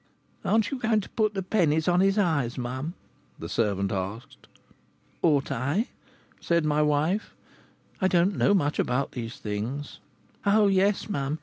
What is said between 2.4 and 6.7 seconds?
mum?" the servant asked. "Ought I?" said